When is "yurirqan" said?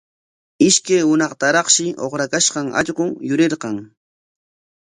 3.29-3.75